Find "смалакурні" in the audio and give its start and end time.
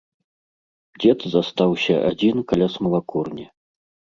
2.77-3.45